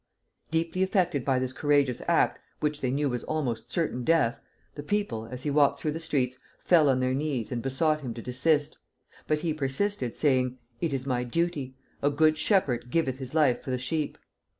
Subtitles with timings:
[0.49, 4.39] Deeply affected by this courageous act, which they knew was almost certain death,
[4.73, 8.11] the people, as he walked through the streets, fell on their knees and besought him
[8.11, 8.79] to desist;
[9.27, 13.69] but he persisted, saying, 'It is my duty; a good shepherd giveth his life for
[13.69, 14.17] the sheep.'